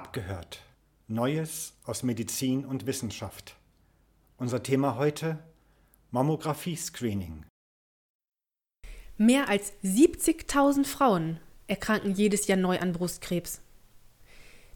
Abgehört. 0.00 0.62
Neues 1.08 1.74
aus 1.84 2.02
Medizin 2.02 2.64
und 2.64 2.86
Wissenschaft. 2.86 3.54
Unser 4.38 4.62
Thema 4.62 4.96
heute 4.96 5.38
Mammographie-Screening. 6.10 7.44
Mehr 9.18 9.50
als 9.50 9.74
70.000 9.84 10.86
Frauen 10.86 11.38
erkranken 11.66 12.14
jedes 12.14 12.46
Jahr 12.46 12.56
neu 12.56 12.78
an 12.78 12.94
Brustkrebs. 12.94 13.60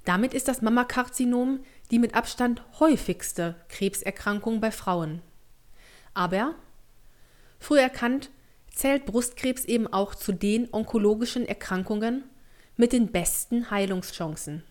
Damit 0.04 0.34
ist 0.34 0.46
das 0.46 0.60
Mammakarzinom 0.60 1.60
die 1.90 1.98
mit 1.98 2.14
Abstand 2.14 2.62
häufigste 2.78 3.56
Krebserkrankung 3.70 4.60
bei 4.60 4.70
Frauen. 4.70 5.22
Aber, 6.12 6.54
früh 7.58 7.78
erkannt, 7.78 8.30
zählt 8.68 9.06
Brustkrebs 9.06 9.64
eben 9.64 9.86
auch 9.86 10.14
zu 10.14 10.32
den 10.32 10.68
onkologischen 10.70 11.48
Erkrankungen 11.48 12.24
mit 12.76 12.92
den 12.92 13.10
besten 13.10 13.70
Heilungschancen. 13.70 14.64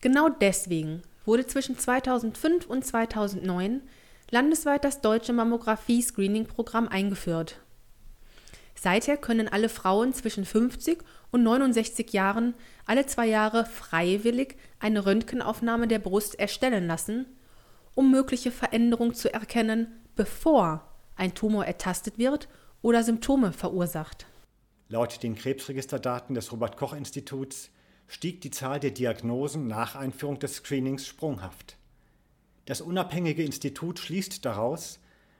Genau 0.00 0.28
deswegen 0.28 1.02
wurde 1.24 1.46
zwischen 1.46 1.78
2005 1.78 2.66
und 2.66 2.84
2009 2.84 3.82
landesweit 4.30 4.84
das 4.84 5.00
deutsche 5.00 5.32
Mammographie-Screening-Programm 5.32 6.88
eingeführt. 6.88 7.60
Seither 8.74 9.16
können 9.16 9.48
alle 9.48 9.68
Frauen 9.68 10.12
zwischen 10.12 10.44
50 10.44 11.02
und 11.32 11.42
69 11.42 12.12
Jahren 12.12 12.54
alle 12.86 13.06
zwei 13.06 13.26
Jahre 13.26 13.64
freiwillig 13.64 14.56
eine 14.78 15.04
Röntgenaufnahme 15.04 15.88
der 15.88 15.98
Brust 15.98 16.38
erstellen 16.38 16.86
lassen, 16.86 17.26
um 17.94 18.10
mögliche 18.12 18.52
Veränderungen 18.52 19.14
zu 19.14 19.32
erkennen, 19.32 19.88
bevor 20.14 20.88
ein 21.16 21.34
Tumor 21.34 21.66
ertastet 21.66 22.18
wird 22.18 22.48
oder 22.80 23.02
Symptome 23.02 23.52
verursacht. 23.52 24.26
Laut 24.88 25.22
den 25.24 25.34
Krebsregisterdaten 25.34 26.36
des 26.36 26.52
Robert 26.52 26.76
Koch 26.76 26.92
Instituts 26.92 27.70
stieg 28.08 28.40
die 28.40 28.50
Zahl 28.50 28.80
der 28.80 28.90
Diagnosen 28.90 29.68
nach 29.68 29.94
Einführung 29.94 30.38
des 30.38 30.56
Screenings 30.56 31.06
sprunghaft. 31.06 31.76
Das 32.64 32.80
unabhängige 32.80 33.44
Institut 33.44 33.98
schließt 33.98 34.44
daraus, 34.44 34.98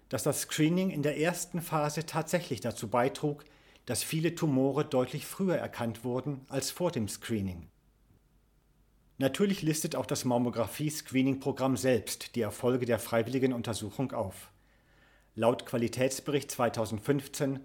dass 0.09 0.23
das 0.23 0.43
Screening 0.43 0.91
in 0.91 1.03
der 1.03 1.19
ersten 1.19 1.61
Phase 1.61 2.07
tatsächlich 2.07 2.61
dazu 2.61 2.89
beitrug, 2.89 3.45
dass 3.87 4.03
viele 4.03 4.35
Tumore 4.35 4.85
deutlich 4.85 5.27
früher 5.27 5.57
erkannt 5.57 6.05
wurden 6.05 6.43
als 6.49 6.71
vor 6.71 6.91
dem 6.91 7.09
Screening. 7.09 7.69
Natürlich 9.17 9.63
listet 9.63 9.97
auch 9.97 10.07
das 10.07 10.25
Mammographie-Screening-Programm 10.25 11.77
selbst 11.77 12.37
die 12.37 12.41
Erfolge 12.41 12.87
der 12.87 12.99
freiwilligen 12.99 13.53
Untersuchung 13.53 14.13
auf. 14.13 14.53
Laut 15.35 15.67
Qualitätsbericht 15.67 16.51
2015 16.51 17.61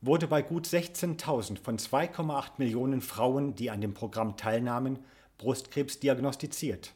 wurde 0.00 0.28
bei 0.28 0.42
gut 0.42 0.66
16.000 0.66 1.58
von 1.58 1.78
2,8 1.78 2.52
Millionen 2.58 3.00
Frauen, 3.00 3.54
die 3.54 3.70
an 3.70 3.80
dem 3.80 3.94
Programm 3.94 4.36
teilnahmen, 4.36 4.98
Brustkrebs 5.38 6.00
diagnostiziert. 6.00 6.94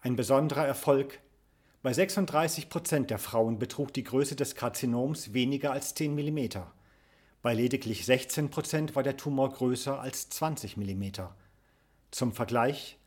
Ein 0.00 0.16
besonderer 0.16 0.66
Erfolg. 0.66 1.20
Bei 1.82 1.92
36 1.92 2.68
Prozent 2.68 3.10
der 3.10 3.18
Frauen 3.18 3.58
betrug 3.58 3.92
die 3.92 4.04
Größe 4.04 4.36
des 4.36 4.54
Karzinoms 4.54 5.32
weniger 5.32 5.72
als 5.72 5.94
10 5.94 6.14
mm. 6.14 6.48
Bei 7.40 7.54
lediglich 7.54 8.04
16 8.04 8.50
Prozent 8.50 8.96
war 8.96 9.02
der 9.02 9.16
Tumor 9.16 9.52
größer 9.52 10.00
als 10.00 10.28
20 10.28 10.76
mm. 10.76 11.04
Zum 12.10 12.32
Vergleich, 12.32 12.98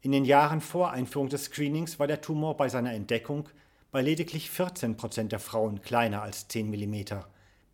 in 0.00 0.12
den 0.12 0.24
Jahren 0.24 0.60
vor 0.60 0.90
Einführung 0.90 1.28
des 1.28 1.44
Screenings 1.44 1.98
war 1.98 2.06
der 2.06 2.20
Tumor 2.20 2.56
bei 2.56 2.68
seiner 2.68 2.92
Entdeckung 2.92 3.48
bei 3.90 4.02
lediglich 4.02 4.50
14 4.50 4.96
Prozent 4.96 5.32
der 5.32 5.40
Frauen 5.40 5.80
kleiner 5.82 6.22
als 6.22 6.48
10 6.48 6.70
mm 6.70 7.24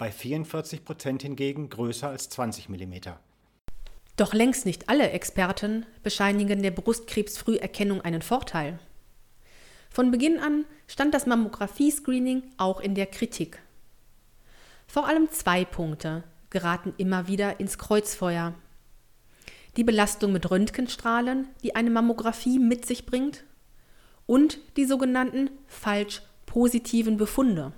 bei 0.03 0.11
44 0.11 0.85
Prozent 0.85 1.23
hingegen 1.23 1.69
größer 1.69 2.09
als 2.09 2.29
20 2.29 2.69
mm. 2.69 2.95
Doch 4.17 4.35
längst 4.35 4.67
nicht 4.67 4.89
alle 4.89 5.11
Experten 5.11 5.87
bescheinigen 6.03 6.61
der 6.61 6.73
Brustkrebsfrüherkennung 6.73 8.01
einen 8.01 8.21
Vorteil. 8.21 8.81
Von 9.91 10.11
Beginn 10.11 10.41
an 10.41 10.65
stand 10.89 11.15
das 11.15 11.27
Mammographie-Screening 11.27 12.43
auch 12.57 12.81
in 12.81 12.97
der 12.97 13.07
Kritik. 13.07 13.63
Vor 14.89 15.07
allem 15.07 15.31
zwei 15.31 15.65
Punkte 15.65 16.25
geraten 16.51 16.95
immer 16.97 17.29
wieder 17.29 17.61
ins 17.61 17.79
Kreuzfeuer. 17.79 18.55
Die 19.77 19.85
Belastung 19.85 20.33
mit 20.33 20.51
Röntgenstrahlen, 20.51 21.47
die 21.63 21.77
eine 21.77 21.91
Mammographie 21.91 22.59
mit 22.59 22.87
sich 22.87 23.07
bringt, 23.07 23.45
und 24.27 24.59
die 24.77 24.85
sogenannten 24.85 25.51
falsch 25.69 26.23
positiven 26.47 27.19
Befunde 27.19 27.73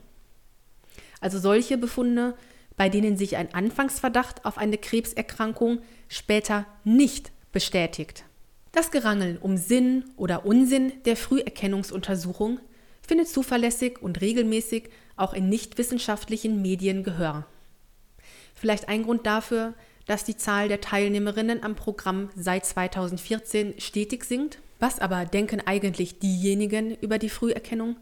also 1.25 1.39
solche 1.39 1.79
Befunde, 1.79 2.35
bei 2.77 2.89
denen 2.89 3.17
sich 3.17 3.37
ein 3.37 3.55
Anfangsverdacht 3.55 4.45
auf 4.45 4.59
eine 4.59 4.79
Krebserkrankung 4.79 5.81
später 6.09 6.67
nicht 6.85 7.33
bestätigt. 7.51 8.25
Das 8.73 8.91
Gerangel 8.91 9.39
um 9.41 9.57
Sinn 9.57 10.05
oder 10.17 10.45
Unsinn 10.45 10.93
der 11.05 11.17
Früherkennungsuntersuchung 11.17 12.61
findet 13.01 13.29
zuverlässig 13.29 14.03
und 14.03 14.21
regelmäßig 14.21 14.91
auch 15.17 15.33
in 15.33 15.49
nichtwissenschaftlichen 15.49 16.61
Medien 16.61 17.05
Gehör. 17.05 17.47
Vielleicht 18.55 18.89
ein 18.89 19.05
Grund 19.05 19.27
dafür, 19.27 19.75
dass 20.07 20.25
die 20.25 20.37
Zahl 20.37 20.69
der 20.69 20.81
Teilnehmerinnen 20.81 21.63
am 21.63 21.77
Programm 21.77 22.29
seit 22.37 22.67
2014 22.67 23.75
stetig 23.79 24.25
sinkt. 24.25 24.59
Was 24.81 24.99
aber 24.99 25.25
denken 25.25 25.63
eigentlich 25.65 26.19
diejenigen 26.19 26.95
über 26.97 27.19
die 27.19 27.31
Früherkennung, 27.31 27.97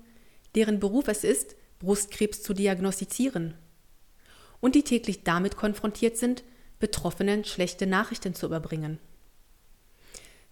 deren 0.54 0.80
Beruf 0.80 1.06
es 1.06 1.22
ist, 1.22 1.54
Brustkrebs 1.82 2.42
zu 2.42 2.54
diagnostizieren 2.54 3.54
und 4.60 4.74
die 4.74 4.84
täglich 4.84 5.24
damit 5.24 5.56
konfrontiert 5.56 6.16
sind, 6.16 6.44
Betroffenen 6.78 7.44
schlechte 7.44 7.86
Nachrichten 7.86 8.34
zu 8.34 8.46
überbringen. 8.46 8.98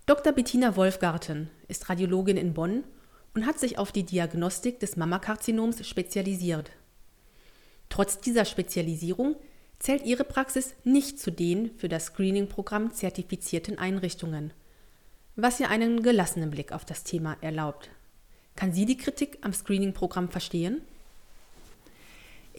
Dr. 0.06 0.32
Bettina 0.32 0.76
Wolfgarten 0.76 1.50
ist 1.68 1.88
Radiologin 1.88 2.36
in 2.36 2.52
Bonn 2.52 2.84
und 3.34 3.46
hat 3.46 3.60
sich 3.60 3.78
auf 3.78 3.92
die 3.92 4.04
Diagnostik 4.04 4.80
des 4.80 4.96
Mammakarzinoms 4.96 5.86
spezialisiert. 5.86 6.72
Trotz 7.88 8.20
dieser 8.20 8.44
Spezialisierung 8.44 9.36
zählt 9.78 10.04
ihre 10.04 10.24
Praxis 10.24 10.74
nicht 10.84 11.20
zu 11.20 11.30
den 11.30 11.70
für 11.76 11.88
das 11.88 12.06
Screening-Programm 12.06 12.92
zertifizierten 12.92 13.78
Einrichtungen, 13.78 14.52
was 15.36 15.60
ihr 15.60 15.70
einen 15.70 16.02
gelassenen 16.02 16.50
Blick 16.50 16.72
auf 16.72 16.84
das 16.84 17.04
Thema 17.04 17.36
erlaubt. 17.40 17.90
Kann 18.56 18.72
sie 18.72 18.86
die 18.86 18.96
Kritik 18.96 19.38
am 19.42 19.52
Screening-Programm 19.52 20.28
verstehen? 20.28 20.82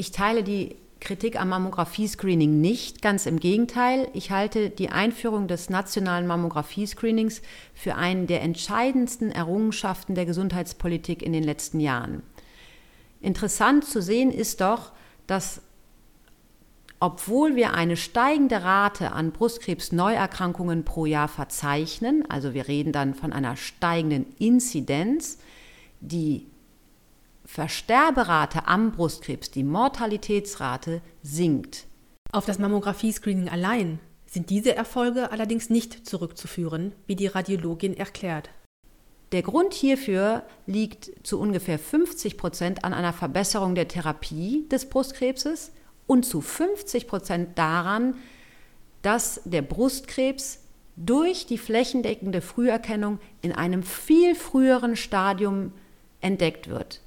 Ich 0.02 0.10
teile 0.10 0.42
die 0.42 0.78
Kritik 1.00 1.40
am 1.40 1.50
Mammographie-Screening 1.50 2.60
nicht, 2.60 3.04
ganz 3.04 3.28
im 3.28 3.40
Gegenteil. 3.40 4.08
Ich 4.14 4.32
halte 4.32 4.72
die 4.72 4.90
Einführung 4.90 5.48
des 5.48 5.70
nationalen 5.70 6.26
Mammographie-Screenings 6.26 7.44
für 7.76 7.94
einen 7.94 8.26
der 8.26 8.42
entscheidendsten 8.42 9.32
Errungenschaften 9.32 10.16
der 10.16 10.26
Gesundheitspolitik 10.26 11.22
in 11.22 11.34
den 11.34 11.44
letzten 11.44 11.80
Jahren. 11.80 12.24
Interessant 13.20 13.86
zu 13.86 14.02
sehen 14.02 14.32
ist 14.32 14.62
doch, 14.62 14.92
dass 15.28 15.62
obwohl 17.00 17.56
wir 17.56 17.76
eine 17.76 17.96
steigende 17.96 18.64
Rate 18.64 19.12
an 19.12 19.32
Brustkrebsneuerkrankungen 19.32 20.84
pro 20.84 21.06
Jahr 21.06 21.28
verzeichnen, 21.28 22.24
also 22.28 22.56
wir 22.56 22.68
reden 22.68 22.92
dann 22.92 23.14
von 23.14 23.34
einer 23.34 23.56
steigenden 23.56 24.26
Inzidenz, 24.40 25.38
die 26.00 26.48
Versterberate 27.54 28.66
am 28.66 28.94
Brustkrebs, 28.94 29.52
die 29.52 29.66
Mortalitätsrate 29.66 31.02
sinkt. 31.22 31.86
Auf 32.32 32.46
das 32.46 32.60
Mammographie-Screening 32.60 33.50
allein 33.50 34.00
sind 34.26 34.50
diese 34.50 34.74
Erfolge 34.74 35.34
allerdings 35.34 35.70
nicht 35.70 36.08
zurückzuführen, 36.08 36.94
wie 37.08 37.18
die 37.18 37.28
Radiologin 37.28 37.98
erklärt. 37.98 38.52
Der 39.34 39.42
Grund 39.42 39.74
hierfür 39.74 40.44
liegt 40.66 41.12
zu 41.28 41.42
ungefähr 41.42 41.78
50 41.78 42.38
Prozent 42.38 42.86
an 42.86 42.94
einer 42.94 43.12
Verbesserung 43.12 43.76
der 43.76 43.90
Therapie 43.90 44.66
des 44.70 44.88
Brustkrebses 44.88 45.74
und 46.08 46.26
zu 46.26 46.40
50 46.40 47.06
Prozent 47.06 47.58
daran, 47.58 48.16
dass 49.02 49.42
der 49.44 49.62
Brustkrebs 49.62 50.60
durch 50.96 51.48
die 51.48 51.58
flächendeckende 51.58 52.40
Früherkennung 52.40 53.20
in 53.42 53.52
einem 53.52 53.84
viel 53.84 54.36
früheren 54.36 54.96
Stadium 54.96 55.74
entdeckt 56.22 56.70
wird. 56.70 57.02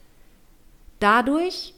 Dadurch 1.04 1.74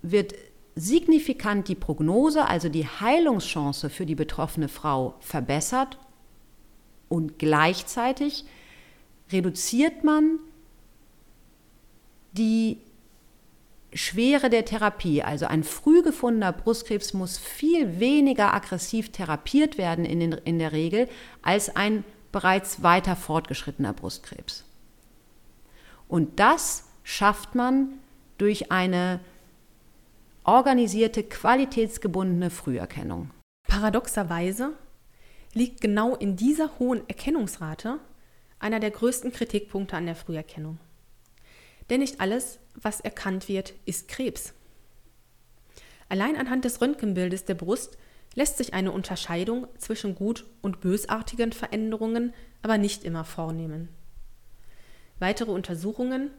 wird 0.00 0.36
signifikant 0.76 1.66
die 1.66 1.74
Prognose, 1.74 2.46
also 2.46 2.68
die 2.68 2.86
Heilungschance 2.86 3.90
für 3.90 4.06
die 4.06 4.14
betroffene 4.14 4.68
Frau 4.68 5.16
verbessert 5.18 5.98
und 7.08 7.40
gleichzeitig 7.40 8.44
reduziert 9.32 10.04
man 10.04 10.38
die 12.30 12.78
Schwere 13.92 14.48
der 14.48 14.64
Therapie. 14.64 15.24
Also 15.24 15.46
ein 15.46 15.64
früh 15.64 16.04
gefundener 16.04 16.52
Brustkrebs 16.52 17.14
muss 17.14 17.36
viel 17.36 17.98
weniger 17.98 18.54
aggressiv 18.54 19.10
therapiert 19.10 19.76
werden 19.76 20.04
in, 20.04 20.20
den, 20.20 20.32
in 20.44 20.60
der 20.60 20.70
Regel 20.70 21.08
als 21.42 21.74
ein 21.74 22.04
bereits 22.30 22.80
weiter 22.80 23.16
fortgeschrittener 23.16 23.92
Brustkrebs. 23.92 24.62
Und 26.06 26.38
das 26.38 26.84
schafft 27.02 27.56
man 27.56 27.98
durch 28.38 28.70
eine 28.70 29.20
organisierte, 30.44 31.22
qualitätsgebundene 31.22 32.50
Früherkennung. 32.50 33.30
Paradoxerweise 33.66 34.72
liegt 35.54 35.80
genau 35.80 36.14
in 36.16 36.36
dieser 36.36 36.78
hohen 36.78 37.08
Erkennungsrate 37.08 37.98
einer 38.58 38.80
der 38.80 38.90
größten 38.90 39.32
Kritikpunkte 39.32 39.96
an 39.96 40.06
der 40.06 40.16
Früherkennung. 40.16 40.78
Denn 41.90 42.00
nicht 42.00 42.20
alles, 42.20 42.58
was 42.74 43.00
erkannt 43.00 43.48
wird, 43.48 43.74
ist 43.84 44.08
Krebs. 44.08 44.54
Allein 46.08 46.36
anhand 46.36 46.64
des 46.64 46.80
Röntgenbildes 46.80 47.44
der 47.44 47.54
Brust 47.54 47.98
lässt 48.34 48.58
sich 48.58 48.74
eine 48.74 48.92
Unterscheidung 48.92 49.66
zwischen 49.78 50.14
gut 50.14 50.44
und 50.60 50.80
bösartigen 50.80 51.52
Veränderungen 51.52 52.34
aber 52.62 52.78
nicht 52.78 53.04
immer 53.04 53.24
vornehmen. 53.24 53.88
Weitere 55.18 55.50
Untersuchungen, 55.52 56.30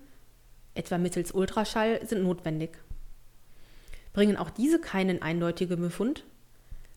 etwa 0.75 0.98
mittels 0.98 1.31
Ultraschall, 1.31 2.06
sind 2.06 2.24
notwendig. 2.24 2.77
Bringen 4.13 4.38
auch 4.38 4.50
diese 4.50 4.80
keinen 4.80 5.22
eindeutigen 5.22 5.81
Befund, 5.81 6.24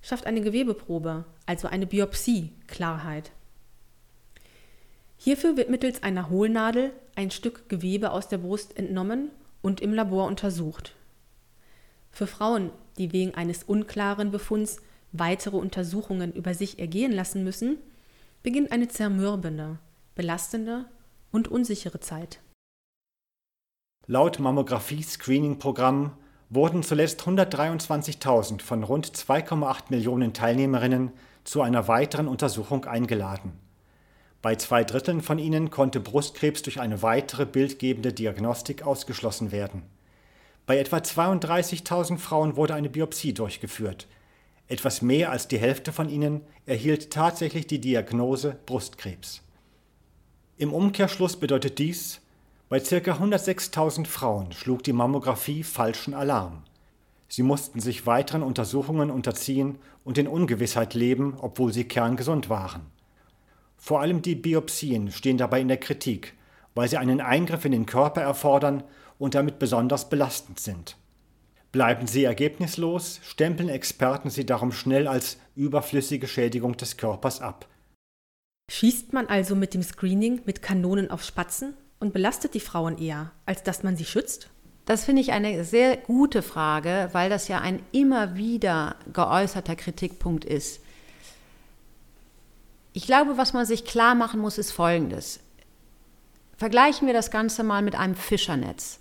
schafft 0.03 0.27
eine 0.27 0.41
Gewebeprobe, 0.41 1.25
also 1.47 1.69
eine 1.69 1.87
Biopsie, 1.87 2.53
Klarheit. 2.67 3.33
Hierfür 5.17 5.57
wird 5.57 5.69
mittels 5.69 6.03
einer 6.03 6.31
Hohlnadel 6.31 6.93
ein 7.17 7.31
Stück 7.33 7.69
Gewebe 7.69 8.13
aus 8.13 8.29
der 8.29 8.39
Brust 8.39 8.77
entnommen 8.77 9.31
und 9.63 9.81
im 9.81 9.93
Labor 9.93 10.27
untersucht. 10.27 10.95
Für 12.13 12.29
Frauen, 12.29 12.71
die 12.99 13.13
wegen 13.13 13.35
eines 13.35 13.65
unklaren 13.65 14.31
Befunds 14.31 14.79
weitere 15.13 15.57
Untersuchungen 15.57 16.33
über 16.33 16.55
sich 16.55 16.79
ergehen 16.79 17.13
lassen 17.13 17.43
müssen, 17.43 17.79
beginnt 18.43 18.71
eine 18.71 18.89
zermürbende, 18.89 19.79
belastende 20.15 20.85
und 21.33 21.49
unsichere 21.49 22.01
Zeit. 22.01 22.39
Laut 24.11 24.39
Mammographie-Screening-Programm 24.39 26.13
wurden 26.49 26.83
zuletzt 26.83 27.21
123.000 27.21 28.63
von 28.63 28.83
rund 28.83 29.07
2,8 29.07 29.91
Millionen 29.91 30.33
Teilnehmerinnen 30.33 31.13
zu 31.45 31.61
einer 31.61 31.89
weiteren 31.89 32.27
Untersuchung 32.27 32.87
eingeladen. 32.87 33.53
Bei 34.41 34.55
zwei 34.55 34.83
Dritteln 34.83 35.21
von 35.21 35.39
ihnen 35.39 35.71
konnte 35.71 36.01
Brustkrebs 36.01 36.63
durch 36.63 36.81
eine 36.81 37.03
weitere 37.03 37.45
bildgebende 37.45 38.15
Diagnostik 38.15 38.83
ausgeschlossen 38.83 39.53
werden. 39.53 39.83
Bei 40.65 40.79
etwa 40.79 40.97
32.000 40.97 42.17
Frauen 42.17 42.57
wurde 42.57 42.73
eine 42.73 42.89
Biopsie 42.89 43.35
durchgeführt. 43.35 44.07
Etwas 44.69 45.03
mehr 45.03 45.31
als 45.31 45.49
die 45.49 45.59
Hälfte 45.59 45.93
von 45.93 46.09
ihnen 46.09 46.41
erhielt 46.65 47.11
tatsächlich 47.11 47.67
die 47.67 47.83
Diagnose 47.83 48.57
Brustkrebs. 48.65 49.43
Im 50.57 50.73
Umkehrschluss 50.73 51.37
bedeutet 51.37 51.79
dies, 51.79 52.23
bei 52.69 52.81
ca. 52.81 52.97
106.000 52.97 54.07
Frauen 54.07 54.53
schlug 54.53 54.83
die 54.83 54.93
Mammographie 54.93 55.63
falschen 55.63 56.13
Alarm. 56.13 56.65
Sie 57.27 57.43
mussten 57.43 57.81
sich 57.81 58.07
weiteren 58.07 58.43
Untersuchungen 58.43 59.11
unterziehen 59.11 59.79
und 60.05 60.19
in 60.19 60.29
Ungewissheit 60.29 60.95
leben, 60.95 61.37
obwohl 61.39 61.73
sie 61.73 61.85
kerngesund 61.85 62.51
waren. 62.51 62.83
Vor 63.79 64.01
allem 64.01 64.23
die 64.23 64.35
Biopsien 64.35 65.13
stehen 65.13 65.39
dabei 65.39 65.61
in 65.61 65.69
der 65.69 65.79
Kritik, 65.79 66.35
weil 66.75 66.89
sie 66.89 66.99
einen 66.99 67.21
Eingriff 67.21 67.65
in 67.65 67.73
den 67.73 67.87
Körper 67.87 68.21
erfordern 68.21 68.83
und 69.19 69.35
damit 69.35 69.59
besonders 69.59 70.11
belastend 70.11 70.61
sind. 70.61 70.97
Bleiben 71.73 72.07
sie 72.07 72.25
ergebnislos, 72.25 73.21
stempeln 73.23 73.69
Experten 73.69 74.31
sie 74.31 74.45
darum 74.45 74.73
schnell 74.73 75.07
als 75.07 75.39
überflüssige 75.55 76.27
Schädigung 76.27 76.77
des 76.77 76.97
Körpers 76.97 77.41
ab. 77.41 77.67
Schießt 78.71 79.13
man 79.13 79.27
also 79.27 79.55
mit 79.55 79.75
dem 79.75 79.83
Screening 79.83 80.43
mit 80.45 80.61
Kanonen 80.61 81.11
auf 81.11 81.23
Spatzen 81.23 81.75
und 82.01 82.13
belastet 82.13 82.55
die 82.55 82.61
Frauen 82.61 82.99
eher, 82.99 83.33
als 83.47 83.63
dass 83.63 83.83
man 83.83 83.97
sie 83.97 84.05
schützt? 84.05 84.49
Das 84.87 85.05
finde 85.05 85.21
ich 85.21 85.33
eine 85.33 85.65
sehr 85.65 85.99
gute 85.99 86.43
Frage, 86.43 87.11
weil 87.13 87.29
das 87.29 87.49
ja 87.49 87.61
ein 87.61 87.83
immer 87.93 88.37
wieder 88.37 88.97
geäußerter 89.13 89.77
Kritikpunkt 89.77 90.45
ist. 90.45 90.81
Ich 92.95 93.07
glaube, 93.07 93.37
was 93.37 93.53
man 93.53 93.67
sich 93.67 93.85
klar 93.85 94.15
machen 94.15 94.41
muss, 94.41 94.57
ist 94.57 94.73
Folgendes. 94.73 95.41
Vergleichen 96.57 97.07
wir 97.07 97.15
das 97.15 97.31
Ganze 97.31 97.63
mal 97.65 97.83
mit 97.83 97.95
einem 97.95 98.15
Fischernetz. 98.15 98.99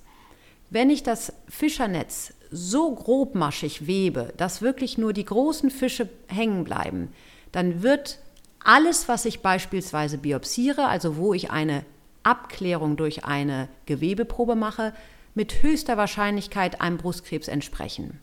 Wenn 0.69 0.89
ich 0.89 1.03
das 1.03 1.31
Fischernetz 1.47 2.33
so 2.51 2.93
grobmaschig 2.93 3.87
webe, 3.87 4.33
dass 4.37 4.61
wirklich 4.61 4.97
nur 4.97 5.13
die 5.13 5.25
großen 5.25 5.71
Fische 5.71 6.09
hängen 6.27 6.65
bleiben, 6.65 7.13
dann 7.51 7.81
wird 7.81 8.19
alles, 8.63 9.07
was 9.07 9.25
ich 9.25 9.39
beispielsweise 9.39 10.17
biopsiere, 10.17 10.87
also 10.87 11.15
wo 11.15 11.33
ich 11.33 11.49
eine 11.49 11.85
Abklärung 12.27 12.97
durch 12.97 13.25
eine 13.25 13.69
Gewebeprobe 13.85 14.55
mache, 14.55 14.93
mit 15.33 15.63
höchster 15.63 15.97
Wahrscheinlichkeit 15.97 16.81
einem 16.81 16.97
Brustkrebs 16.97 17.47
entsprechen. 17.47 18.19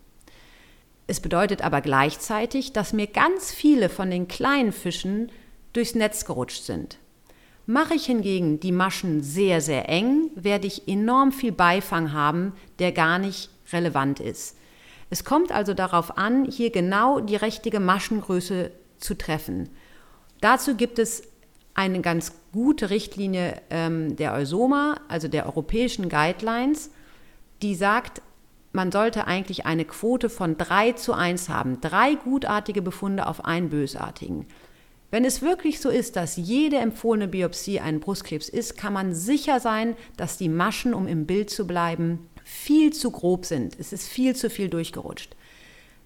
Es 1.06 1.20
bedeutet 1.20 1.62
aber 1.62 1.80
gleichzeitig, 1.80 2.72
dass 2.72 2.92
mir 2.92 3.06
ganz 3.06 3.52
viele 3.52 3.88
von 3.88 4.10
den 4.10 4.28
kleinen 4.28 4.72
Fischen 4.72 5.30
durchs 5.72 5.94
Netz 5.94 6.24
gerutscht 6.24 6.64
sind. 6.64 6.98
Mache 7.66 7.94
ich 7.94 8.06
hingegen 8.06 8.60
die 8.60 8.72
Maschen 8.72 9.22
sehr, 9.22 9.60
sehr 9.60 9.88
eng, 9.88 10.30
werde 10.34 10.66
ich 10.66 10.86
enorm 10.86 11.32
viel 11.32 11.52
Beifang 11.52 12.12
haben, 12.12 12.52
der 12.78 12.92
gar 12.92 13.18
nicht 13.18 13.48
relevant 13.72 14.20
ist. 14.20 14.56
Es 15.08 15.24
kommt 15.24 15.52
also 15.52 15.72
darauf 15.72 16.18
an, 16.18 16.44
hier 16.44 16.70
genau 16.70 17.20
die 17.20 17.36
richtige 17.36 17.80
Maschengröße 17.80 18.70
zu 18.98 19.16
treffen. 19.16 19.70
Dazu 20.40 20.74
gibt 20.74 20.98
es 20.98 21.22
eine 21.74 22.00
ganz 22.00 22.32
gute 22.52 22.90
Richtlinie 22.90 23.60
ähm, 23.70 24.16
der 24.16 24.32
Eusoma, 24.32 24.96
also 25.08 25.28
der 25.28 25.46
europäischen 25.46 26.08
Guidelines, 26.08 26.90
die 27.62 27.74
sagt, 27.74 28.22
man 28.72 28.90
sollte 28.90 29.26
eigentlich 29.26 29.66
eine 29.66 29.84
Quote 29.84 30.28
von 30.28 30.56
3 30.56 30.92
zu 30.92 31.12
1 31.12 31.48
haben. 31.48 31.80
Drei 31.80 32.14
gutartige 32.14 32.82
Befunde 32.82 33.26
auf 33.26 33.44
einen 33.44 33.70
bösartigen. 33.70 34.46
Wenn 35.10 35.24
es 35.24 35.42
wirklich 35.42 35.80
so 35.80 35.90
ist, 35.90 36.16
dass 36.16 36.36
jede 36.36 36.78
empfohlene 36.78 37.28
Biopsie 37.28 37.78
ein 37.78 38.00
Brustkrebs 38.00 38.48
ist, 38.48 38.76
kann 38.76 38.92
man 38.92 39.14
sicher 39.14 39.60
sein, 39.60 39.94
dass 40.16 40.38
die 40.38 40.48
Maschen, 40.48 40.92
um 40.92 41.06
im 41.06 41.24
Bild 41.24 41.50
zu 41.50 41.68
bleiben, 41.68 42.26
viel 42.42 42.92
zu 42.92 43.12
grob 43.12 43.46
sind. 43.46 43.78
Es 43.78 43.92
ist 43.92 44.08
viel 44.08 44.34
zu 44.34 44.50
viel 44.50 44.68
durchgerutscht. 44.68 45.36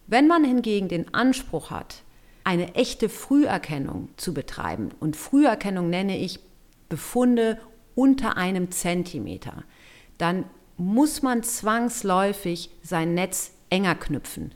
Wenn 0.06 0.26
man 0.26 0.44
hingegen 0.44 0.88
den 0.88 1.12
Anspruch 1.14 1.70
hat, 1.70 2.02
eine 2.48 2.74
echte 2.76 3.10
Früherkennung 3.10 4.08
zu 4.16 4.32
betreiben, 4.32 4.88
und 5.00 5.16
Früherkennung 5.16 5.90
nenne 5.90 6.16
ich 6.16 6.40
Befunde 6.88 7.60
unter 7.94 8.38
einem 8.38 8.70
Zentimeter, 8.70 9.64
dann 10.16 10.46
muss 10.78 11.20
man 11.20 11.42
zwangsläufig 11.42 12.70
sein 12.82 13.12
Netz 13.12 13.52
enger 13.68 13.96
knüpfen. 13.96 14.52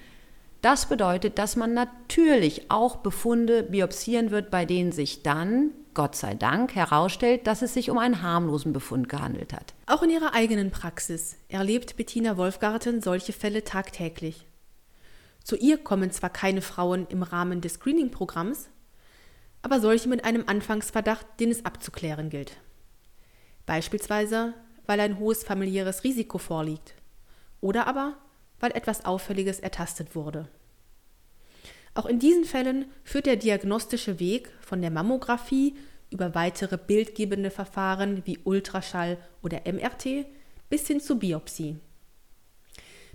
Das 0.62 0.86
bedeutet, 0.86 1.38
dass 1.38 1.54
man 1.54 1.74
natürlich 1.74 2.70
auch 2.70 2.96
Befunde 2.96 3.62
biopsieren 3.62 4.30
wird, 4.30 4.50
bei 4.50 4.64
denen 4.64 4.92
sich 4.92 5.22
dann, 5.22 5.72
Gott 5.92 6.16
sei 6.16 6.32
Dank, 6.32 6.74
herausstellt, 6.74 7.46
dass 7.46 7.60
es 7.60 7.74
sich 7.74 7.90
um 7.90 7.98
einen 7.98 8.22
harmlosen 8.22 8.72
Befund 8.72 9.10
gehandelt 9.10 9.52
hat. 9.52 9.74
Auch 9.84 10.02
in 10.02 10.08
ihrer 10.08 10.32
eigenen 10.32 10.70
Praxis 10.70 11.36
erlebt 11.50 11.98
Bettina 11.98 12.38
Wolfgarten 12.38 13.02
solche 13.02 13.34
Fälle 13.34 13.64
tagtäglich. 13.64 14.46
Zu 15.44 15.56
ihr 15.56 15.78
kommen 15.78 16.10
zwar 16.10 16.30
keine 16.30 16.62
Frauen 16.62 17.06
im 17.08 17.22
Rahmen 17.22 17.60
des 17.60 17.74
Screening-Programms, 17.74 18.68
aber 19.62 19.80
solche 19.80 20.08
mit 20.08 20.24
einem 20.24 20.44
Anfangsverdacht, 20.46 21.26
den 21.40 21.50
es 21.50 21.64
abzuklären 21.64 22.30
gilt. 22.30 22.56
Beispielsweise, 23.66 24.54
weil 24.86 25.00
ein 25.00 25.18
hohes 25.18 25.44
familiäres 25.44 26.04
Risiko 26.04 26.38
vorliegt 26.38 26.94
oder 27.60 27.86
aber 27.86 28.16
weil 28.62 28.72
etwas 28.72 29.04
Auffälliges 29.04 29.58
ertastet 29.58 30.14
wurde. 30.14 30.48
Auch 31.94 32.06
in 32.06 32.18
diesen 32.18 32.44
Fällen 32.44 32.86
führt 33.02 33.26
der 33.26 33.36
diagnostische 33.36 34.20
Weg 34.20 34.50
von 34.60 34.80
der 34.80 34.90
Mammographie 34.90 35.76
über 36.10 36.34
weitere 36.34 36.78
bildgebende 36.78 37.50
Verfahren 37.50 38.22
wie 38.24 38.38
Ultraschall 38.44 39.18
oder 39.42 39.62
MRT 39.70 40.26
bis 40.70 40.86
hin 40.86 41.00
zur 41.00 41.18
Biopsie. 41.18 41.76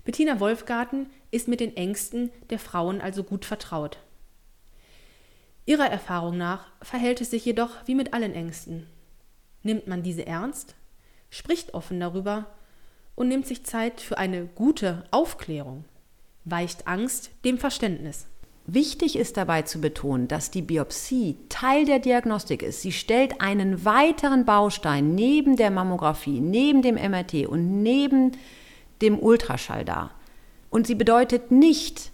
Bettina 0.08 0.40
Wolfgarten 0.40 1.10
ist 1.30 1.48
mit 1.48 1.60
den 1.60 1.76
Ängsten 1.76 2.30
der 2.48 2.58
Frauen 2.58 3.02
also 3.02 3.22
gut 3.22 3.44
vertraut. 3.44 3.98
Ihrer 5.66 5.90
Erfahrung 5.90 6.38
nach 6.38 6.64
verhält 6.80 7.20
es 7.20 7.30
sich 7.30 7.44
jedoch 7.44 7.72
wie 7.84 7.94
mit 7.94 8.14
allen 8.14 8.32
Ängsten. 8.32 8.86
Nimmt 9.62 9.86
man 9.86 10.02
diese 10.02 10.24
ernst, 10.24 10.76
spricht 11.28 11.74
offen 11.74 12.00
darüber 12.00 12.46
und 13.16 13.28
nimmt 13.28 13.46
sich 13.46 13.64
Zeit 13.64 14.00
für 14.00 14.16
eine 14.16 14.46
gute 14.46 15.04
Aufklärung, 15.10 15.84
weicht 16.46 16.86
Angst 16.86 17.30
dem 17.44 17.58
Verständnis. 17.58 18.28
Wichtig 18.64 19.14
ist 19.14 19.36
dabei 19.36 19.60
zu 19.60 19.78
betonen, 19.78 20.26
dass 20.26 20.50
die 20.50 20.62
Biopsie 20.62 21.36
Teil 21.50 21.84
der 21.84 21.98
Diagnostik 21.98 22.62
ist. 22.62 22.80
Sie 22.80 22.92
stellt 22.92 23.42
einen 23.42 23.84
weiteren 23.84 24.46
Baustein 24.46 25.14
neben 25.14 25.56
der 25.56 25.70
Mammographie, 25.70 26.40
neben 26.40 26.80
dem 26.80 26.94
MRT 26.94 27.46
und 27.46 27.82
neben 27.82 28.32
dem 29.02 29.18
Ultraschall 29.18 29.84
dar. 29.84 30.10
Und 30.70 30.86
sie 30.86 30.94
bedeutet 30.94 31.50
nicht, 31.50 32.10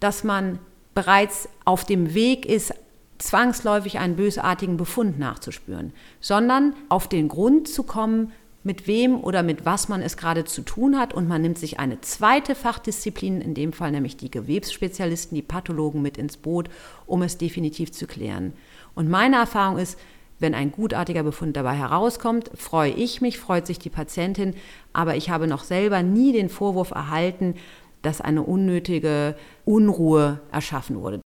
dass 0.00 0.24
man 0.24 0.58
bereits 0.94 1.48
auf 1.64 1.84
dem 1.84 2.14
Weg 2.14 2.46
ist, 2.46 2.74
zwangsläufig 3.18 3.98
einen 3.98 4.16
bösartigen 4.16 4.76
Befund 4.76 5.18
nachzuspüren, 5.18 5.92
sondern 6.20 6.74
auf 6.88 7.08
den 7.08 7.28
Grund 7.28 7.68
zu 7.68 7.82
kommen, 7.82 8.32
mit 8.66 8.88
wem 8.88 9.22
oder 9.22 9.44
mit 9.44 9.64
was 9.64 9.88
man 9.88 10.02
es 10.02 10.16
gerade 10.16 10.44
zu 10.44 10.60
tun 10.62 10.98
hat 10.98 11.14
und 11.14 11.28
man 11.28 11.40
nimmt 11.40 11.56
sich 11.56 11.78
eine 11.78 12.00
zweite 12.00 12.56
Fachdisziplin, 12.56 13.40
in 13.40 13.54
dem 13.54 13.72
Fall 13.72 13.92
nämlich 13.92 14.16
die 14.16 14.30
Gewebsspezialisten, 14.30 15.36
die 15.36 15.42
Pathologen 15.42 16.02
mit 16.02 16.18
ins 16.18 16.36
Boot, 16.36 16.68
um 17.06 17.22
es 17.22 17.38
definitiv 17.38 17.92
zu 17.92 18.08
klären. 18.08 18.54
Und 18.96 19.08
meine 19.08 19.36
Erfahrung 19.36 19.78
ist, 19.78 19.96
wenn 20.38 20.54
ein 20.54 20.72
gutartiger 20.72 21.22
Befund 21.22 21.56
dabei 21.56 21.74
herauskommt, 21.74 22.50
freue 22.54 22.92
ich 22.92 23.20
mich, 23.20 23.38
freut 23.38 23.66
sich 23.66 23.78
die 23.78 23.90
Patientin, 23.90 24.54
aber 24.92 25.16
ich 25.16 25.30
habe 25.30 25.46
noch 25.46 25.64
selber 25.64 26.02
nie 26.02 26.32
den 26.32 26.48
Vorwurf 26.48 26.90
erhalten, 26.90 27.54
dass 28.02 28.20
eine 28.20 28.42
unnötige 28.42 29.36
Unruhe 29.64 30.40
erschaffen 30.52 31.00
wurde. 31.00 31.20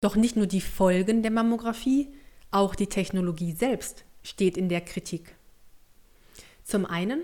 Doch 0.00 0.16
nicht 0.16 0.36
nur 0.36 0.46
die 0.46 0.60
Folgen 0.60 1.22
der 1.22 1.30
Mammographie, 1.30 2.08
auch 2.50 2.74
die 2.74 2.88
Technologie 2.88 3.52
selbst 3.52 4.04
steht 4.22 4.56
in 4.56 4.68
der 4.68 4.80
Kritik. 4.80 5.34
Zum 6.62 6.86
einen, 6.86 7.20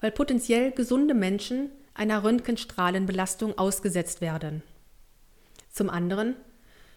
weil 0.00 0.10
potenziell 0.10 0.72
gesunde 0.72 1.14
Menschen 1.14 1.70
einer 1.94 2.24
Röntgenstrahlenbelastung 2.24 3.56
ausgesetzt 3.58 4.20
werden. 4.20 4.62
Zum 5.70 5.88
anderen, 5.88 6.34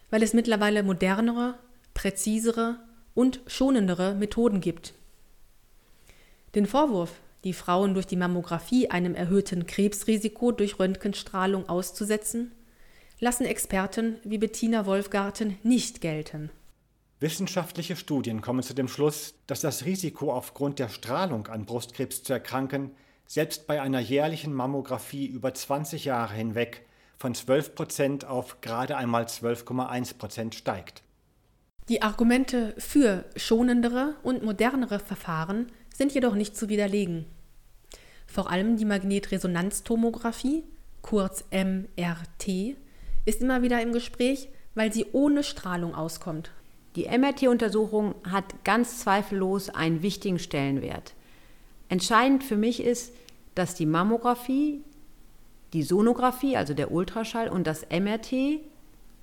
weil 0.09 0.23
es 0.23 0.33
mittlerweile 0.33 0.83
modernere, 0.83 1.55
präzisere 1.93 2.79
und 3.15 3.41
schonendere 3.47 4.13
Methoden 4.13 4.61
gibt. 4.61 4.93
Den 6.53 6.67
Vorwurf, 6.67 7.13
die 7.43 7.53
Frauen 7.53 7.95
durch 7.95 8.05
die 8.05 8.15
Mammographie 8.15 8.91
einem 8.91 9.15
erhöhten 9.15 9.65
Krebsrisiko 9.65 10.51
durch 10.51 10.77
Röntgenstrahlung 10.77 11.67
auszusetzen, 11.67 12.51
lassen 13.19 13.45
Experten 13.45 14.17
wie 14.23 14.37
Bettina 14.37 14.85
Wolfgarten 14.85 15.57
nicht 15.63 16.01
gelten. 16.01 16.51
Wissenschaftliche 17.19 17.95
Studien 17.95 18.41
kommen 18.41 18.61
zu 18.61 18.73
dem 18.73 18.87
Schluss, 18.87 19.33
dass 19.47 19.61
das 19.61 19.85
Risiko 19.85 20.31
aufgrund 20.31 20.79
der 20.79 20.89
Strahlung 20.89 21.47
an 21.47 21.65
Brustkrebs 21.65 22.23
zu 22.23 22.33
erkranken 22.33 22.91
selbst 23.27 23.67
bei 23.67 23.81
einer 23.81 23.99
jährlichen 23.99 24.53
Mammographie 24.53 25.25
über 25.25 25.53
20 25.53 26.05
Jahre 26.05 26.33
hinweg 26.33 26.85
von 27.17 27.33
12 27.33 27.75
Prozent 27.75 28.25
auf 28.25 28.61
gerade 28.61 28.97
einmal 28.97 29.23
12,1 29.25 30.17
Prozent 30.17 30.55
steigt. 30.55 31.01
Die 31.87 32.01
Argumente 32.01 32.73
für 32.79 33.25
schonendere 33.35 34.15
und 34.23 34.43
modernere 34.43 34.97
Verfahren 34.97 35.67
sind 35.93 36.13
jedoch 36.13 36.33
nicht 36.33 36.57
zu 36.57 36.67
widerlegen. 36.67 37.25
Vor 38.25 38.49
allem 38.49 38.75
die 38.75 38.85
Magnetresonanztomographie, 38.85 40.63
kurz 41.03 41.45
MRT, 41.51 42.75
ist 43.25 43.41
immer 43.41 43.61
wieder 43.61 43.81
im 43.83 43.93
Gespräch, 43.93 44.49
weil 44.73 44.91
sie 44.91 45.05
ohne 45.11 45.43
Strahlung 45.43 45.93
auskommt. 45.93 46.51
Die 46.95 47.05
MRT-Untersuchung 47.05 48.15
hat 48.29 48.63
ganz 48.63 48.99
zweifellos 49.01 49.69
einen 49.69 50.01
wichtigen 50.01 50.39
Stellenwert. 50.39 51.13
Entscheidend 51.87 52.43
für 52.43 52.57
mich 52.57 52.81
ist, 52.81 53.13
dass 53.53 53.75
die 53.75 53.85
Mammographie, 53.85 54.81
die 55.73 55.83
Sonographie, 55.83 56.57
also 56.57 56.73
der 56.73 56.91
Ultraschall 56.91 57.47
und 57.47 57.67
das 57.67 57.85
MRT 57.91 58.59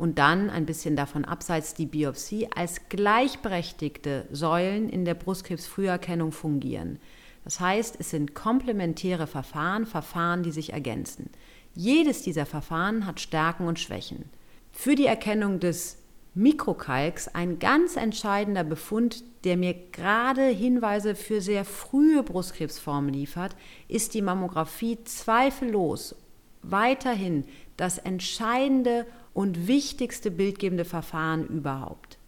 und 0.03 0.19
dann 0.19 0.51
ein 0.51 0.67
bisschen 0.67 0.97
davon 0.97 1.25
abseits 1.25 1.75
die 1.75 1.87
Biopsie 1.87 2.49
als 2.53 2.89
gleichberechtigte 2.89 4.27
Säulen 4.33 4.89
in 4.89 5.05
der 5.05 5.15
Brustkrebsfrüherkennung 5.15 6.33
fungieren. 6.33 6.99
Das 7.45 7.61
heißt, 7.61 7.99
es 8.01 8.11
sind 8.11 8.35
komplementäre 8.35 9.29
Verfahren, 9.29 9.87
Verfahren, 9.87 10.43
die 10.43 10.51
sich 10.51 10.73
ergänzen. 10.73 11.31
Jedes 11.77 12.23
dieser 12.23 12.47
Verfahren 12.47 13.07
hat 13.07 13.21
Stärken 13.21 13.69
und 13.69 13.79
Schwächen. 13.79 14.25
Für 14.73 14.97
die 14.97 15.07
Erkennung 15.07 15.61
des 15.61 15.99
Mikrokalks 16.35 17.29
ein 17.29 17.61
ganz 17.61 17.95
entscheidender 17.95 18.65
Befund, 18.65 19.23
der 19.45 19.57
mir 19.57 19.73
gerade 19.93 20.49
Hinweise 20.49 21.15
für 21.15 21.41
sehr 21.41 21.65
frühe 21.65 22.25
Brustkrebsformen 22.25 23.15
liefert, 23.15 23.55
ist 23.87 24.15
die 24.15 24.23
Mammographie 24.23 24.99
zweifellos 25.05 26.17
weiterhin 26.63 27.45
das 27.77 27.99
entscheidende 27.99 29.07
und 29.35 29.67
wichtigste 29.67 30.31
bildgebende 30.31 30.85
Verfahren 30.85 31.47
überhaupt. 31.47 32.19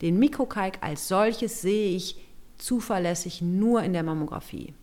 Den 0.00 0.18
Mikrokalk 0.18 0.78
als 0.80 1.08
solches 1.08 1.60
sehe 1.60 1.96
ich 1.96 2.16
zuverlässig 2.58 3.42
nur 3.42 3.82
in 3.82 3.92
der 3.92 4.02
Mammographie. 4.02 4.74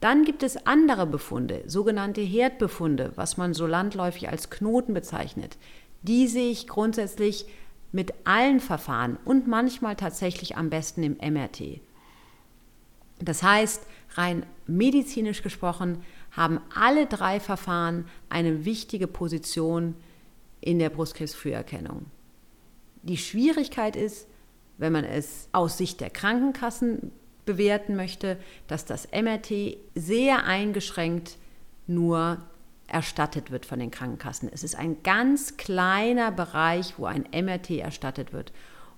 Dann 0.00 0.24
gibt 0.24 0.42
es 0.42 0.66
andere 0.66 1.06
Befunde, 1.06 1.62
sogenannte 1.66 2.20
Herdbefunde, 2.20 3.12
was 3.16 3.36
man 3.36 3.54
so 3.54 3.66
landläufig 3.66 4.28
als 4.28 4.50
Knoten 4.50 4.92
bezeichnet, 4.92 5.56
die 6.02 6.26
sehe 6.28 6.50
ich 6.50 6.68
grundsätzlich 6.68 7.46
mit 7.90 8.12
allen 8.24 8.60
Verfahren 8.60 9.16
und 9.24 9.46
manchmal 9.46 9.96
tatsächlich 9.96 10.56
am 10.56 10.68
besten 10.68 11.02
im 11.02 11.16
MRT. 11.16 11.80
Das 13.20 13.42
heißt, 13.42 13.86
rein 14.14 14.44
medizinisch 14.66 15.42
gesprochen 15.42 16.02
haben 16.32 16.60
alle 16.74 17.06
drei 17.06 17.40
Verfahren 17.40 18.06
eine 18.28 18.64
wichtige 18.64 19.06
Position 19.06 19.94
in 20.64 20.78
der 20.78 20.88
Brustkrebsfrüherkennung. 20.88 22.06
Die 23.02 23.18
Schwierigkeit 23.18 23.96
ist, 23.96 24.26
wenn 24.78 24.92
man 24.92 25.04
es 25.04 25.48
aus 25.52 25.76
Sicht 25.76 26.00
der 26.00 26.08
Krankenkassen 26.08 27.12
bewerten 27.44 27.96
möchte, 27.96 28.38
dass 28.66 28.86
das 28.86 29.08
MRT 29.12 29.76
sehr 29.94 30.46
eingeschränkt 30.46 31.36
nur 31.86 32.38
erstattet 32.86 33.50
wird 33.50 33.66
von 33.66 33.78
den 33.78 33.90
Krankenkassen. 33.90 34.48
Es 34.50 34.64
ist 34.64 34.74
ein 34.74 35.02
ganz 35.02 35.58
kleiner 35.58 36.32
Bereich, 36.32 36.94
wo 36.98 37.04
ein 37.04 37.26
MRT 37.30 37.72
erstattet 37.72 38.32
wird. 38.32 38.52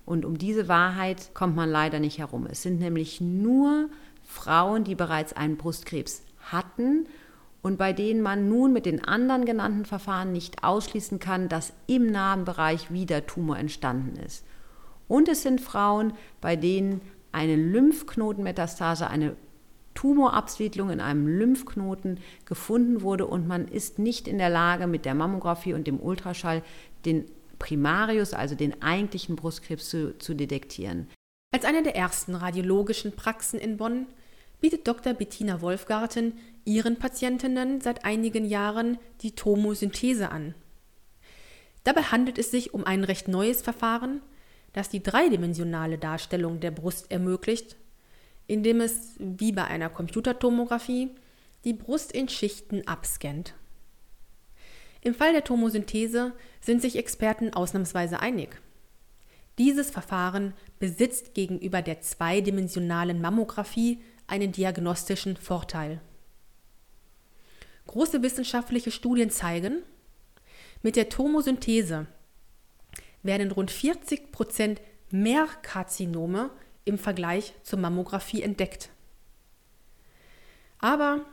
Und 0.05 0.23
um 0.23 0.37
diese 0.37 0.69
Wahrheit 0.69 1.33
kommt 1.33 1.57
man 1.57 1.69
leider 1.69 1.99
nicht 1.99 2.17
herum. 2.17 2.47
Es 2.49 2.61
sind 2.61 2.79
nämlich 2.79 3.19
nur 3.19 3.89
Frauen, 4.23 4.85
die 4.85 4.95
bereits 4.95 5.33
einen 5.33 5.57
Brustkrebs 5.57 6.23
hatten 6.39 7.07
und 7.67 7.77
bei 7.77 7.91
denen 7.91 8.21
man 8.21 8.47
nun 8.47 8.71
mit 8.71 8.85
den 8.85 9.03
anderen 9.03 9.43
genannten 9.43 9.83
Verfahren 9.83 10.31
nicht 10.31 10.63
ausschließen 10.63 11.19
kann, 11.19 11.49
dass 11.49 11.73
im 11.85 12.09
Narbenbereich 12.09 12.93
wieder 12.93 13.25
Tumor 13.25 13.57
entstanden 13.57 14.15
ist. 14.25 14.45
Und 15.09 15.27
es 15.27 15.41
sind 15.41 15.59
Frauen, 15.59 16.13
bei 16.39 16.55
denen 16.55 17.01
eine 17.33 17.57
Lymphknotenmetastase, 17.57 19.09
eine 19.09 19.35
Tumorabsiedlung 19.95 20.91
in 20.91 21.01
einem 21.01 21.27
Lymphknoten 21.27 22.21
gefunden 22.45 23.01
wurde 23.01 23.25
und 23.25 23.49
man 23.49 23.67
ist 23.67 23.99
nicht 23.99 24.29
in 24.29 24.37
der 24.37 24.49
Lage, 24.49 24.87
mit 24.87 25.03
der 25.03 25.13
Mammographie 25.13 25.73
und 25.73 25.87
dem 25.87 25.99
Ultraschall 25.99 26.63
den 27.03 27.25
Primarius, 27.59 28.33
also 28.33 28.55
den 28.55 28.81
eigentlichen 28.81 29.35
Brustkrebs, 29.35 29.89
zu, 29.89 30.17
zu 30.19 30.35
detektieren. 30.35 31.09
Als 31.53 31.65
eine 31.65 31.83
der 31.83 31.97
ersten 31.97 32.33
radiologischen 32.33 33.11
Praxen 33.11 33.59
in 33.59 33.75
Bonn 33.75 34.05
bietet 34.59 34.87
Dr. 34.87 35.13
Bettina 35.13 35.61
Wolfgarten 35.61 36.33
ihren 36.65 36.97
Patientinnen 36.97 37.81
seit 37.81 38.05
einigen 38.05 38.45
Jahren 38.45 38.97
die 39.21 39.31
Tomosynthese 39.31 40.29
an. 40.31 40.55
Dabei 41.83 42.03
handelt 42.03 42.37
es 42.37 42.51
sich 42.51 42.73
um 42.73 42.83
ein 42.83 43.03
recht 43.03 43.27
neues 43.27 43.61
Verfahren, 43.61 44.21
das 44.73 44.89
die 44.89 45.01
dreidimensionale 45.01 45.97
Darstellung 45.97 46.59
der 46.59 46.71
Brust 46.71 47.11
ermöglicht 47.11 47.77
indem 48.47 48.81
es, 48.81 49.15
wie 49.19 49.51
bei 49.51 49.65
einer 49.65 49.89
Computertomographie, 49.89 51.11
die 51.65 51.73
Brust 51.73 52.13
in 52.13 52.29
Schichten 52.29 52.87
abscannt. 52.87 53.53
Im 55.01 55.13
Fall 55.13 55.33
der 55.33 55.43
Tomosynthese 55.43 56.33
sind 56.61 56.81
sich 56.81 56.95
Experten 56.95 57.53
ausnahmsweise 57.53 58.19
einig. 58.19 58.59
Dieses 59.57 59.89
Verfahren 59.89 60.53
besitzt 60.79 61.33
gegenüber 61.33 61.81
der 61.81 62.01
zweidimensionalen 62.01 63.21
Mammographie 63.21 64.01
einen 64.27 64.51
diagnostischen 64.51 65.37
Vorteil. 65.37 66.01
Große 67.87 68.21
wissenschaftliche 68.21 68.91
Studien 68.91 69.29
zeigen, 69.29 69.81
mit 70.81 70.95
der 70.95 71.09
Tomosynthese 71.09 72.05
werden 73.23 73.51
rund 73.51 73.71
40 73.71 74.31
Prozent 74.31 74.81
mehr 75.09 75.47
Karzinome 75.61 76.49
im 76.85 76.97
Vergleich 76.97 77.53
zur 77.63 77.79
Mammographie 77.79 78.41
entdeckt. 78.41 78.89
Aber 80.79 81.25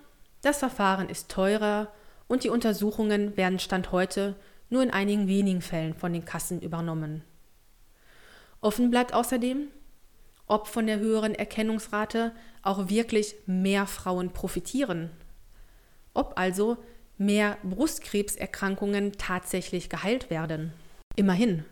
das 0.43 0.59
Verfahren 0.59 1.09
ist 1.09 1.31
teurer 1.31 1.93
und 2.29 2.45
die 2.45 2.49
Untersuchungen 2.49 3.37
werden 3.37 3.59
Stand 3.59 3.93
heute 3.93 4.37
nur 4.71 4.83
in 4.83 4.91
einigen 4.91 5.29
wenigen 5.29 5.61
Fällen 5.61 5.95
von 5.95 6.13
den 6.13 6.25
Kassen 6.25 6.61
übernommen. 6.61 7.23
Offen 8.61 8.91
bleibt 8.91 9.13
außerdem, 9.13 9.69
ob 10.47 10.69
von 10.69 10.87
der 10.87 10.99
höheren 10.99 11.35
Erkennungsrate 11.35 12.33
auch 12.63 12.89
wirklich 12.89 13.35
mehr 13.47 13.87
Frauen 13.87 14.31
profitieren, 14.31 15.11
ob 16.13 16.39
also 16.39 16.77
mehr 17.17 17.59
Brustkrebserkrankungen 17.63 19.13
tatsächlich 19.13 19.89
geheilt 19.89 20.31
werden. 20.31 20.73
Immerhin, 21.17 21.65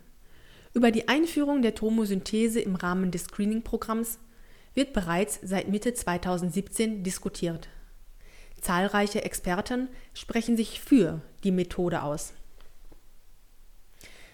über 0.74 0.90
die 0.90 1.08
Einführung 1.08 1.62
der 1.62 1.74
Tomosynthese 1.74 2.60
im 2.60 2.76
Rahmen 2.76 3.10
des 3.10 3.24
Screening-Programms 3.24 4.18
wird 4.74 4.92
bereits 4.92 5.38
seit 5.42 5.68
Mitte 5.68 5.92
2017 5.92 7.02
diskutiert. 7.02 7.68
Zahlreiche 8.60 9.24
Experten 9.24 9.88
sprechen 10.14 10.56
sich 10.56 10.80
für 10.80 11.20
die 11.44 11.50
Methode 11.50 12.02
aus. 12.02 12.32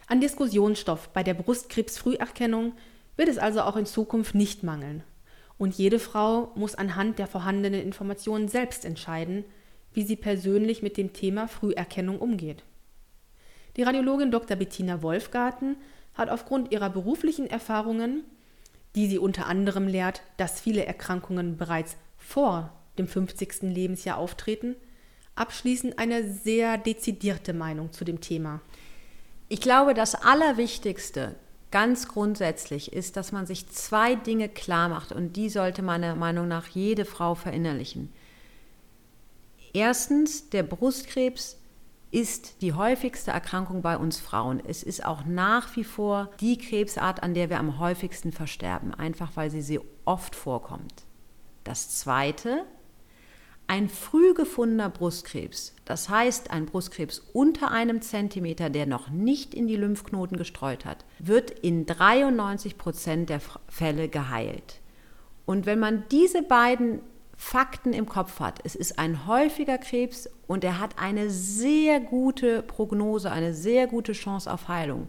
An 0.07 0.21
Diskussionsstoff 0.21 1.09
bei 1.09 1.23
der 1.23 1.35
Brustkrebsfrüherkennung 1.35 2.75
wird 3.19 3.29
es 3.29 3.37
also 3.37 3.61
auch 3.63 3.77
in 3.77 3.85
Zukunft 3.85 4.35
nicht 4.35 4.63
mangeln. 4.63 5.05
Und 5.59 5.75
jede 5.77 5.99
Frau 5.99 6.53
muss 6.55 6.77
anhand 6.77 7.19
der 7.19 7.27
vorhandenen 7.27 7.83
Informationen 7.83 8.49
selbst 8.49 8.85
entscheiden, 8.85 9.45
wie 9.93 10.05
sie 10.05 10.17
persönlich 10.17 10.83
mit 10.83 10.97
dem 10.97 11.13
Thema 11.13 11.49
Früherkennung 11.49 12.21
umgeht. 12.21 12.63
Die 13.77 13.83
Radiologin 13.83 14.31
Dr. 14.31 14.57
Bettina 14.57 15.03
Wolfgarten 15.03 15.77
hat 16.15 16.31
aufgrund 16.31 16.71
ihrer 16.73 16.91
beruflichen 16.91 17.51
Erfahrungen, 17.51 18.23
die 18.95 19.09
sie 19.09 19.19
unter 19.19 19.47
anderem 19.47 19.89
lehrt, 19.89 20.23
dass 20.37 20.61
viele 20.61 20.87
Erkrankungen 20.87 21.57
bereits 21.57 21.97
vor 22.17 22.73
dem 22.99 23.09
50. 23.09 23.63
Lebensjahr 23.63 24.19
auftreten, 24.19 24.77
abschließend 25.35 25.99
eine 25.99 26.33
sehr 26.33 26.79
dezidierte 26.79 27.53
Meinung 27.53 27.93
zu 27.93 28.05
dem 28.05 28.21
Thema. 28.21 28.61
Ich 29.49 29.61
glaube, 29.61 29.95
das 29.95 30.15
Allerwichtigste 30.15 31.35
ganz 31.71 32.09
grundsätzlich 32.09 32.93
ist, 32.93 33.17
dass 33.17 33.33
man 33.33 33.47
sich 33.47 33.69
zwei 33.69 34.15
Dinge 34.15 34.49
klar 34.49 34.89
macht 34.89 35.13
und 35.13 35.37
die 35.37 35.49
sollte 35.49 35.83
meiner 35.83 36.15
Meinung 36.15 36.49
nach 36.49 36.69
jede 36.69 37.05
Frau 37.05 37.35
verinnerlichen. 37.35 38.13
Erstens, 39.73 40.49
der 40.51 40.63
Brustkrebs 40.63 41.59
ist 42.11 42.63
die 42.63 42.73
häufigste 42.73 43.33
Erkrankung 43.33 43.83
bei 43.83 43.97
uns 43.99 44.19
Frauen. 44.19 44.63
Es 44.67 44.83
ist 44.83 45.05
auch 45.05 45.25
nach 45.27 45.77
wie 45.77 45.85
vor 45.85 46.31
die 46.41 46.57
Krebsart, 46.57 47.23
an 47.23 47.35
der 47.35 47.51
wir 47.51 47.59
am 47.59 47.79
häufigsten 47.79 48.33
versterben, 48.33 48.95
einfach 48.95 49.33
weil 49.35 49.51
sie 49.51 49.61
so 49.61 49.85
oft 50.07 50.35
vorkommt. 50.35 51.05
Das 51.65 51.91
Zweite, 51.91 52.65
ein 53.69 53.91
früh 53.91 54.33
gefundener 54.33 54.89
Brustkrebs, 54.89 55.75
das 55.85 56.09
heißt 56.09 56.51
ein 56.51 56.65
Brustkrebs 56.67 57.23
unter 57.35 57.71
einem 57.71 58.01
Zentimeter, 58.01 58.71
der 58.71 58.87
noch 58.87 59.11
nicht 59.11 59.55
in 59.55 59.69
die 59.69 59.77
Lymphknoten 59.77 60.39
gestreut 60.39 60.87
hat, 60.87 61.05
wird 61.19 61.51
in 61.51 61.85
93 61.85 62.79
Prozent 62.79 63.29
der 63.29 63.41
Fälle 63.69 64.09
geheilt. 64.09 64.81
Und 65.45 65.67
wenn 65.67 65.79
man 65.79 66.05
diese 66.11 66.43
beiden 66.43 67.01
Fakten 67.37 67.93
im 67.93 68.07
Kopf 68.07 68.41
hat, 68.41 68.59
es 68.65 68.75
ist 68.75 68.99
ein 68.99 69.27
häufiger 69.27 69.79
Krebs 69.79 70.29
und 70.47 70.65
er 70.65 70.81
hat 70.81 70.99
eine 70.99 71.31
sehr 71.31 72.01
gute 72.01 72.63
Prognose, 72.63 73.31
eine 73.31 73.53
sehr 73.53 73.87
gute 73.87 74.13
Chance 74.13 74.51
auf 74.53 74.69
Heilung, 74.69 75.09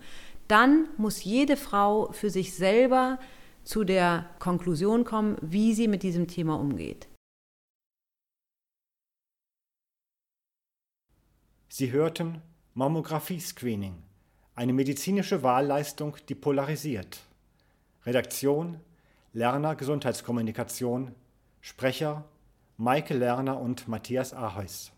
dann 0.50 0.88
muss 0.98 1.24
jede 1.24 1.56
Frau 1.56 2.12
für 2.12 2.30
sich 2.30 2.54
selber 2.54 3.20
zu 3.64 3.86
der 3.86 4.26
Konklusion 4.40 5.06
kommen, 5.06 5.38
wie 5.42 5.74
sie 5.74 5.88
mit 5.88 6.04
diesem 6.04 6.28
Thema 6.28 6.60
umgeht. 6.60 7.08
Sie 11.72 11.92
hörten 11.92 12.42
Mammographie-Screening, 12.74 13.94
eine 14.56 14.74
medizinische 14.74 15.44
Wahlleistung, 15.44 16.18
die 16.28 16.34
polarisiert. 16.34 17.20
Redaktion 18.08 18.80
Lerner 19.34 19.76
Gesundheitskommunikation, 19.76 21.14
Sprecher 21.62 22.26
Maike 22.78 23.14
Lerner 23.14 23.60
und 23.60 23.88
Matthias 23.88 24.34
Aheus. 24.34 24.92